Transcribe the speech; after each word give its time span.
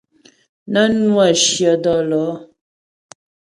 Nə́ 0.71 0.85
nwə́ 1.03 1.27
shyə 1.43 1.71
dɔ́lɔ̌. 1.83 2.29